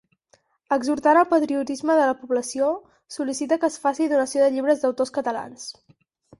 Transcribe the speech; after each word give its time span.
Exhortant 0.77 1.19
al 1.21 1.27
patriotisme 1.33 1.97
de 1.99 2.07
la 2.13 2.17
població, 2.23 2.71
sol·licita 3.19 3.61
que 3.63 3.71
es 3.75 3.79
faci 3.87 4.11
donació 4.17 4.47
de 4.49 4.53
llibres 4.59 4.85
d'autors 4.85 5.17
catalans. 5.21 5.73